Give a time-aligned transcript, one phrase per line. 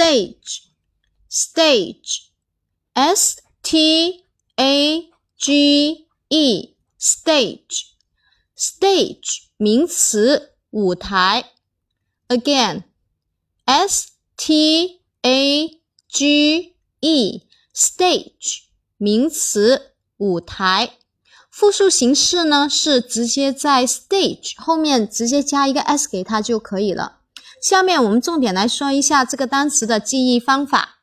[0.00, 0.62] stage,
[1.28, 2.30] stage,
[2.94, 4.24] s t
[4.56, 5.02] a
[5.36, 7.96] g e, stage,
[8.56, 11.50] stage 名词，舞台。
[12.28, 12.84] Again,
[13.66, 15.68] s t a
[16.08, 17.42] g e,
[17.74, 18.62] stage
[18.96, 20.94] 名词，舞台。
[21.50, 27.19] 复数形式呢是直接在 stage 后面直接加一个 s 给它就可以了。
[27.60, 30.99] 下面我们重点来说一下这个单词的记忆方法。